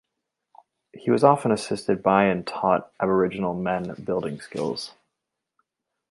[0.93, 4.95] He was often assisted by and taught Aboriginal men building skills.